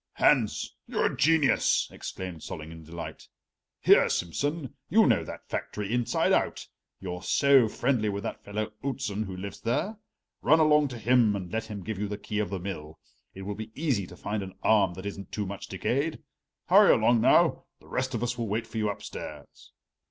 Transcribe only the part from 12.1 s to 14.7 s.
key of the mill. It will be easy to find an